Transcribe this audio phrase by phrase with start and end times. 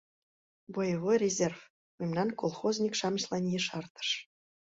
[0.73, 1.59] Боевой резерв,
[1.99, 4.09] мемнан колхозник-шамычлан ешартыш.